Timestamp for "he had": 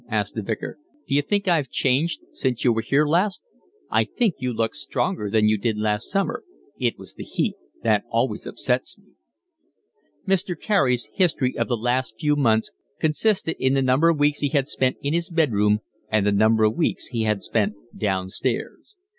14.39-14.67, 17.09-17.43